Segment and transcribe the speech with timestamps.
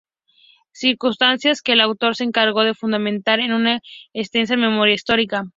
[0.71, 3.81] Circunstancias que el autor se encargó de fundamentar en una
[4.13, 5.43] extensa memoria histórica.